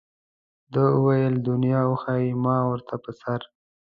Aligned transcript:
ده 0.73 0.81
وویل 0.95 1.35
دنیا 1.49 1.81
وښیه 1.87 2.35
ما 2.43 2.57
ورته 2.71 2.95
په 3.03 3.11
سر. 3.21 3.41